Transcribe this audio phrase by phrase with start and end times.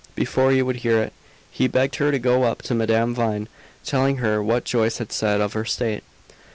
[0.15, 1.13] Before he would hear it,
[1.51, 3.47] he begged her to go up to Madame Vine,
[3.85, 6.03] telling her what Joyce had said of her state.